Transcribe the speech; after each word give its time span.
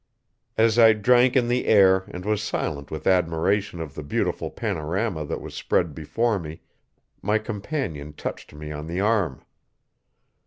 As 0.57 0.79
I 0.79 0.93
drank 0.93 1.35
in 1.35 1.47
the 1.47 1.67
air 1.67 2.05
and 2.07 2.25
was 2.25 2.41
silent 2.41 2.89
with 2.89 3.05
admiration 3.05 3.79
of 3.79 3.93
the 3.93 4.01
beautiful 4.01 4.49
panorama 4.49 5.23
that 5.27 5.41
was 5.41 5.53
spread 5.53 5.93
before 5.93 6.39
me, 6.39 6.61
my 7.21 7.37
companion 7.37 8.13
touched 8.13 8.51
me 8.51 8.71
on 8.71 8.87
the 8.87 8.99
arm. 8.99 9.45